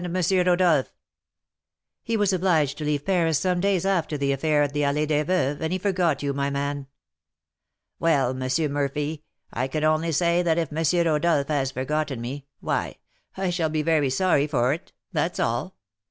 Rodolph?' 0.31 0.91
'He 2.01 2.17
was 2.17 2.33
obliged 2.33 2.79
to 2.79 2.83
leave 2.85 3.05
Paris 3.05 3.37
some 3.37 3.59
days 3.59 3.85
after 3.85 4.17
the 4.17 4.31
affair 4.31 4.63
of 4.63 4.73
the 4.73 4.79
Allée 4.81 5.07
des 5.07 5.23
Veuves, 5.23 5.61
and 5.61 5.71
he 5.71 5.77
forgot 5.77 6.23
you, 6.23 6.33
my 6.33 6.49
man.' 6.49 6.87
'Well, 7.99 8.31
M. 8.31 8.71
Murphy, 8.73 9.23
I 9.53 9.67
can 9.67 9.83
only 9.83 10.11
say 10.11 10.41
that 10.41 10.57
if 10.57 10.73
M. 10.73 11.05
Rodolph 11.05 11.49
has 11.49 11.69
forgotten 11.69 12.19
me, 12.19 12.47
why 12.61 12.95
I 13.37 13.51
shall 13.51 13.69
be 13.69 13.83
very 13.83 14.09
sorry 14.09 14.47
for 14.47 14.73
it, 14.73 14.91
that's 15.13 15.39
all.' 15.39 15.75